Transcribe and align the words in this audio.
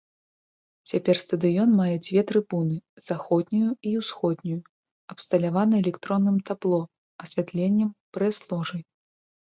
Цяпер 0.91 1.19
стадыён 1.23 1.69
мае 1.81 1.95
дзве 2.05 2.21
трыбуны, 2.31 2.77
заходнюю 3.09 3.69
і 3.91 3.93
ўсходнюю, 4.01 4.59
абсталяваны 5.17 5.75
электронным 5.85 6.37
табло, 6.51 6.83
асвятленнем, 7.25 7.89
прэс-ложай. 8.17 8.81